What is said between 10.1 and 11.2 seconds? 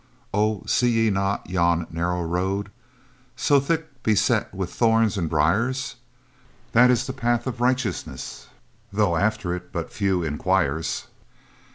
inquires.